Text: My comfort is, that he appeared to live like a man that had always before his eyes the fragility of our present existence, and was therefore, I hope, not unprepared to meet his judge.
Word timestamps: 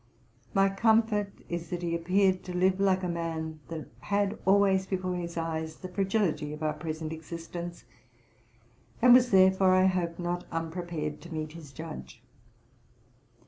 My 0.55 0.67
comfort 0.67 1.31
is, 1.47 1.69
that 1.69 1.83
he 1.83 1.93
appeared 1.93 2.43
to 2.45 2.57
live 2.57 2.79
like 2.79 3.03
a 3.03 3.07
man 3.07 3.59
that 3.67 3.85
had 3.99 4.39
always 4.45 4.87
before 4.87 5.15
his 5.15 5.37
eyes 5.37 5.75
the 5.75 5.89
fragility 5.89 6.53
of 6.53 6.63
our 6.63 6.73
present 6.73 7.13
existence, 7.13 7.83
and 8.99 9.13
was 9.13 9.29
therefore, 9.29 9.75
I 9.75 9.85
hope, 9.85 10.17
not 10.17 10.47
unprepared 10.51 11.21
to 11.21 11.31
meet 11.31 11.51
his 11.51 11.71
judge. 11.71 12.23